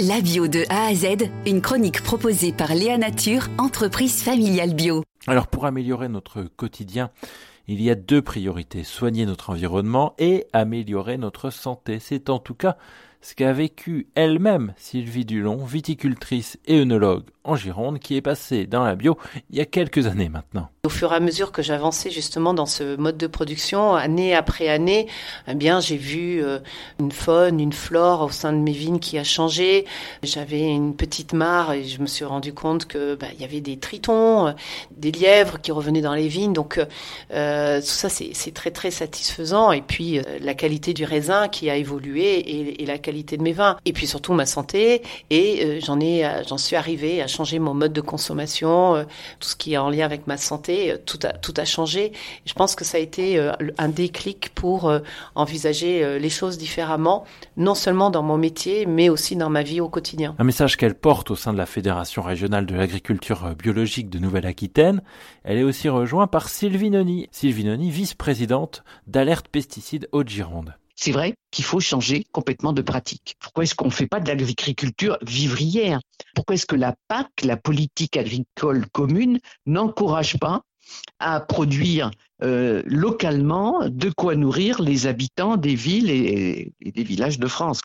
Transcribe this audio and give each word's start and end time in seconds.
La 0.00 0.20
bio 0.20 0.48
de 0.48 0.64
A 0.70 0.86
à 0.86 0.94
Z, 0.94 1.30
une 1.46 1.60
chronique 1.60 2.02
proposée 2.02 2.52
par 2.52 2.74
Léa 2.74 2.98
Nature, 2.98 3.46
entreprise 3.58 4.24
familiale 4.24 4.74
bio. 4.74 5.04
Alors 5.28 5.46
pour 5.46 5.66
améliorer 5.66 6.08
notre 6.08 6.42
quotidien, 6.42 7.10
il 7.68 7.80
y 7.80 7.90
a 7.90 7.94
deux 7.94 8.20
priorités, 8.20 8.82
soigner 8.82 9.24
notre 9.24 9.50
environnement 9.50 10.14
et 10.18 10.46
améliorer 10.52 11.16
notre 11.16 11.50
santé. 11.50 12.00
C'est 12.00 12.28
en 12.28 12.40
tout 12.40 12.54
cas 12.54 12.76
ce 13.20 13.36
qu'a 13.36 13.52
vécu 13.52 14.08
elle-même 14.16 14.74
Sylvie 14.76 15.24
Dulon, 15.24 15.64
viticultrice 15.64 16.58
et 16.66 16.80
œnologue 16.80 17.30
en 17.44 17.56
Gironde, 17.56 17.98
qui 17.98 18.16
est 18.16 18.22
passée 18.22 18.66
dans 18.66 18.84
la 18.84 18.96
bio 18.96 19.18
il 19.50 19.56
y 19.56 19.60
a 19.60 19.66
quelques 19.66 20.06
années 20.06 20.30
maintenant. 20.30 20.68
Au 20.84 20.88
fur 20.88 21.12
et 21.12 21.16
à 21.16 21.20
mesure 21.20 21.52
que 21.52 21.62
j'avançais 21.62 22.10
justement 22.10 22.54
dans 22.54 22.66
ce 22.66 22.96
mode 22.96 23.16
de 23.16 23.26
production, 23.26 23.94
année 23.94 24.34
après 24.34 24.68
année, 24.68 25.06
eh 25.48 25.54
bien 25.54 25.80
j'ai 25.80 25.96
vu 25.96 26.42
euh, 26.42 26.58
une 27.00 27.12
faune, 27.12 27.60
une 27.60 27.72
flore 27.72 28.22
au 28.22 28.30
sein 28.30 28.52
de 28.52 28.58
mes 28.58 28.72
vignes 28.72 28.98
qui 28.98 29.18
a 29.18 29.24
changé. 29.24 29.84
J'avais 30.22 30.62
une 30.62 30.94
petite 30.94 31.32
mare 31.32 31.72
et 31.72 31.84
je 31.84 32.00
me 32.00 32.06
suis 32.06 32.24
rendu 32.24 32.52
compte 32.52 32.86
que 32.86 33.14
bah, 33.14 33.26
il 33.34 33.40
y 33.40 33.44
avait 33.44 33.60
des 33.60 33.78
tritons, 33.78 34.48
euh, 34.48 34.52
des 34.96 35.12
lièvres 35.12 35.60
qui 35.60 35.72
revenaient 35.72 36.02
dans 36.02 36.14
les 36.14 36.28
vignes. 36.28 36.52
Donc 36.52 36.80
euh, 37.32 37.80
tout 37.80 37.86
ça 37.86 38.08
c'est 38.08 38.54
très 38.54 38.70
très 38.70 38.90
satisfaisant. 38.90 39.72
Et 39.72 39.82
puis 39.82 40.20
la 40.40 40.54
qualité 40.54 40.94
du 40.94 41.04
raisin 41.04 41.48
qui 41.48 41.70
a 41.70 41.76
évolué 41.76 42.80
et, 42.80 42.86
la 42.86 42.98
qualité 42.98 43.36
de 43.36 43.42
mes 43.42 43.52
vins. 43.52 43.76
Et 43.84 43.92
puis 43.92 44.06
surtout 44.06 44.32
ma 44.32 44.46
santé. 44.46 45.02
Et 45.30 45.80
j'en 45.80 46.58
suis 46.58 46.76
arrivé 46.76 47.22
à 47.22 47.26
changer 47.34 47.58
mon 47.58 47.74
mode 47.74 47.92
de 47.92 48.00
consommation, 48.00 49.04
tout 49.40 49.48
ce 49.48 49.56
qui 49.56 49.74
est 49.74 49.78
en 49.78 49.90
lien 49.90 50.04
avec 50.04 50.26
ma 50.26 50.36
santé 50.36 50.92
euh, 50.92 50.98
tout 51.04 51.18
a, 51.22 51.32
tout 51.32 51.54
a 51.56 51.64
changé. 51.64 52.12
Je 52.46 52.54
pense 52.54 52.74
que 52.74 52.84
ça 52.84 52.98
a 52.98 53.00
été 53.00 53.38
euh, 53.38 53.52
un 53.78 53.88
déclic 53.88 54.50
pour 54.54 54.88
euh, 54.88 55.00
envisager 55.34 56.18
les 56.18 56.30
choses 56.30 56.58
différemment, 56.58 57.24
non 57.56 57.74
seulement 57.74 58.10
dans 58.10 58.22
mon 58.22 58.38
métier, 58.38 58.86
mais 58.86 59.08
aussi 59.08 59.36
dans 59.36 59.50
ma 59.50 59.62
vie 59.62 59.80
au 59.80 59.88
quotidien. 59.88 60.34
Un 60.38 60.44
message 60.44 60.76
qu'elle 60.76 60.94
porte 60.94 61.30
au 61.30 61.36
sein 61.36 61.52
de 61.52 61.58
la 61.58 61.66
Fédération 61.66 62.22
régionale 62.22 62.66
de 62.66 62.74
l'agriculture 62.74 63.54
biologique 63.56 64.10
de 64.10 64.18
Nouvelle-Aquitaine. 64.18 65.02
Elle 65.44 65.58
est 65.58 65.62
aussi 65.64 65.88
rejointe 65.88 66.30
par 66.30 66.48
Sylvie 66.48 66.90
Noni. 66.90 67.28
Sylvie 67.30 67.64
Noni, 67.64 67.90
vice-présidente 67.90 68.84
d'Alerte 69.06 69.48
Pesticides 69.48 70.08
Haute-Gironde. 70.12 70.74
C'est 70.96 71.12
vrai 71.12 71.34
qu'il 71.50 71.64
faut 71.64 71.80
changer 71.80 72.24
complètement 72.32 72.72
de 72.72 72.82
pratique. 72.82 73.36
Pourquoi 73.40 73.64
est-ce 73.64 73.74
qu'on 73.74 73.86
ne 73.86 73.90
fait 73.90 74.06
pas 74.06 74.20
de 74.20 74.28
l'agriculture 74.28 75.18
vivrière? 75.22 76.00
Pourquoi 76.34 76.54
est-ce 76.54 76.66
que 76.66 76.76
la 76.76 76.94
PAC, 77.08 77.28
la 77.42 77.56
politique 77.56 78.16
agricole 78.16 78.86
commune, 78.90 79.40
n'encourage 79.66 80.38
pas 80.38 80.62
à 81.18 81.40
produire 81.40 82.10
euh, 82.42 82.82
localement 82.84 83.88
de 83.88 84.10
quoi 84.10 84.34
nourrir 84.34 84.82
les 84.82 85.06
habitants 85.06 85.56
des 85.56 85.76
villes 85.76 86.10
et, 86.10 86.72
des 86.84 87.02
villages 87.04 87.38
de 87.38 87.46
France. 87.46 87.80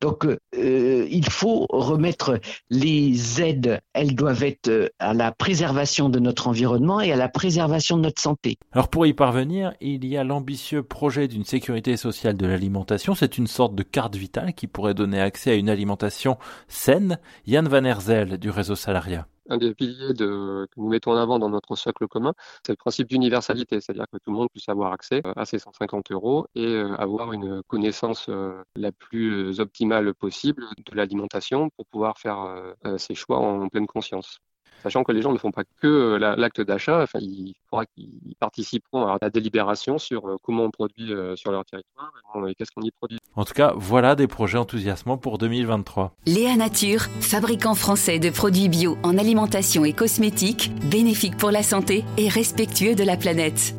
Donc 0.00 0.26
euh, 0.26 1.08
il 1.10 1.28
faut 1.28 1.66
remettre 1.70 2.38
les 2.68 3.40
aides, 3.40 3.80
elles 3.94 4.14
doivent 4.14 4.44
être 4.44 4.92
à 4.98 5.14
la 5.14 5.32
préservation 5.32 6.10
de 6.10 6.18
notre 6.18 6.46
environnement 6.46 7.00
et 7.00 7.10
à 7.10 7.16
la 7.16 7.28
préservation 7.28 7.96
de 7.96 8.02
notre 8.02 8.20
santé. 8.20 8.58
Alors 8.72 8.88
pour 8.88 9.06
y 9.06 9.14
parvenir, 9.14 9.72
il 9.80 10.04
y 10.04 10.16
a 10.16 10.24
l'ambitieux 10.24 10.82
projet 10.82 11.26
d'une 11.26 11.44
sécurité 11.44 11.96
sociale 11.96 12.36
de 12.36 12.46
l'alimentation. 12.46 13.14
C'est 13.14 13.38
une 13.38 13.46
sorte 13.46 13.74
de 13.74 13.82
carte 13.82 14.14
vitale 14.14 14.52
qui 14.52 14.66
pourrait 14.66 14.94
donner 14.94 15.20
accès 15.20 15.52
à 15.52 15.54
une 15.54 15.70
alimentation 15.70 16.36
saine. 16.68 17.18
Yann 17.46 17.66
Van 17.66 17.84
Herzel 17.84 18.38
du 18.38 18.50
réseau 18.50 18.76
Salaria 18.76 19.26
un 19.50 19.58
des 19.58 19.74
piliers 19.74 20.14
que 20.14 20.66
nous 20.76 20.88
mettons 20.88 21.12
en 21.12 21.16
avant 21.16 21.38
dans 21.38 21.48
notre 21.50 21.76
socle 21.76 22.06
commun, 22.08 22.34
c'est 22.64 22.72
le 22.72 22.76
principe 22.76 23.08
d'universalité, 23.08 23.80
c'est-à-dire 23.80 24.06
que 24.12 24.18
tout 24.18 24.30
le 24.30 24.36
monde 24.36 24.48
puisse 24.50 24.68
avoir 24.68 24.92
accès 24.92 25.20
euh, 25.26 25.32
à 25.36 25.44
ces 25.44 25.58
150 25.58 26.10
euros 26.12 26.46
et 26.54 26.66
euh, 26.66 26.94
avoir 26.96 27.32
une 27.32 27.62
connaissance 27.64 28.26
euh, 28.28 28.62
la 28.76 28.92
plus 28.92 29.60
optimale 29.60 30.14
possible 30.14 30.64
de 30.86 30.96
l'alimentation 30.96 31.70
pour 31.70 31.86
pouvoir 31.86 32.18
faire 32.18 32.74
ses 32.98 33.14
choix 33.14 33.38
en 33.38 33.68
pleine 33.68 33.86
conscience 33.86 34.40
sachant 34.82 35.04
que 35.04 35.12
les 35.12 35.22
gens 35.22 35.32
ne 35.32 35.38
font 35.38 35.50
pas 35.50 35.62
que 35.80 36.16
l'acte 36.16 36.60
d'achat, 36.60 37.02
enfin, 37.02 37.18
il 37.20 37.54
faudra 37.68 37.86
qu'ils 37.86 38.34
participeront 38.38 39.06
à 39.06 39.18
la 39.20 39.30
délibération 39.30 39.98
sur 39.98 40.26
euh, 40.26 40.36
comment 40.42 40.64
on 40.64 40.70
produit 40.70 41.12
euh, 41.12 41.36
sur 41.36 41.52
leur 41.52 41.64
territoire 41.64 42.10
et 42.48 42.54
qu'est-ce 42.54 42.70
qu'on 42.72 42.82
y 42.82 42.90
produit. 42.90 43.18
En 43.34 43.44
tout 43.44 43.54
cas, 43.54 43.72
voilà 43.76 44.14
des 44.14 44.26
projets 44.26 44.58
enthousiasmants 44.58 45.18
pour 45.18 45.38
2023. 45.38 46.14
Léa 46.26 46.56
Nature, 46.56 47.02
fabricant 47.20 47.74
français 47.74 48.18
de 48.18 48.30
produits 48.30 48.68
bio 48.68 48.96
en 49.02 49.18
alimentation 49.18 49.84
et 49.84 49.92
cosmétiques, 49.92 50.72
bénéfiques 50.90 51.36
pour 51.36 51.50
la 51.50 51.62
santé 51.62 52.04
et 52.18 52.28
respectueux 52.28 52.94
de 52.94 53.04
la 53.04 53.16
planète. 53.16 53.74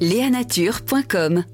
Léanature.com 0.00 1.44